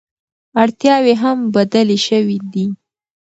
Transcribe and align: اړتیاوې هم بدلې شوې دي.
اړتیاوې 0.63 1.15
هم 1.23 1.37
بدلې 1.55 1.97
شوې 2.07 2.37
دي. 2.51 2.65